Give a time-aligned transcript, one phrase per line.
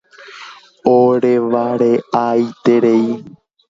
[0.93, 3.03] Orevare'aiterei.